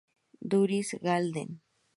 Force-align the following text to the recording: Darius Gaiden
Darius 0.49 0.97
Gaiden 1.03 1.61